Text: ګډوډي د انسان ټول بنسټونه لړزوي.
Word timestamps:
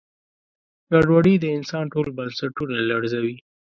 ګډوډي 0.91 1.35
د 1.39 1.45
انسان 1.57 1.83
ټول 1.93 2.07
بنسټونه 2.17 2.75
لړزوي. 2.89 3.35